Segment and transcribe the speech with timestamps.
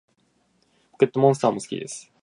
[0.93, 2.11] ポケットモンスターも好きです